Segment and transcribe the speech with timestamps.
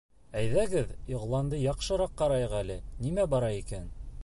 [0.43, 3.89] Әйҙәгеҙ, иғланды яҡшыраҡ ҡарайыҡ әле, нимә бара икән